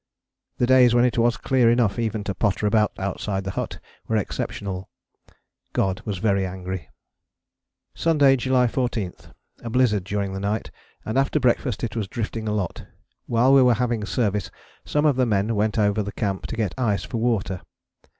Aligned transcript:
The 0.57 0.65
days 0.65 0.95
when 0.95 1.05
it 1.05 1.19
was 1.19 1.37
clear 1.37 1.69
enough 1.69 1.99
even 1.99 2.23
to 2.23 2.33
potter 2.33 2.65
about 2.65 2.91
outside 2.97 3.43
the 3.43 3.51
hut 3.51 3.77
were 4.07 4.17
exceptional. 4.17 4.89
God 5.73 6.01
was 6.05 6.17
very 6.17 6.43
angry. 6.43 6.89
"Sunday, 7.93 8.35
July 8.35 8.65
14. 8.65 9.13
A 9.63 9.69
blizzard 9.69 10.03
during 10.03 10.33
the 10.33 10.39
night, 10.39 10.71
and 11.05 11.19
after 11.19 11.39
breakfast 11.39 11.83
it 11.83 11.95
was 11.95 12.07
drifting 12.07 12.47
a 12.47 12.51
lot. 12.51 12.83
While 13.27 13.53
we 13.53 13.61
were 13.61 13.75
having 13.75 14.03
service 14.03 14.49
some 14.83 15.05
of 15.05 15.17
the 15.17 15.27
men 15.27 15.53
went 15.53 15.77
over 15.77 16.01
the 16.01 16.11
camp 16.11 16.47
to 16.47 16.55
get 16.55 16.73
ice 16.79 17.03
for 17.03 17.17
water. 17.17 17.61